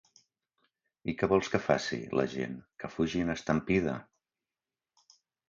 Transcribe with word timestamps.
I 1.11 1.13
què 1.19 1.29
vols 1.33 1.49
que 1.55 1.61
faci, 1.65 1.99
la 2.21 2.25
gent, 2.37 2.57
que 2.85 2.91
fugi 2.95 3.23
en 3.27 3.31
estampida? 3.35 3.95